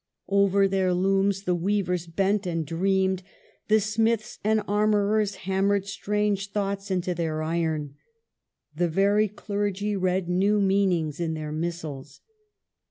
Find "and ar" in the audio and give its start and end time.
4.43-4.87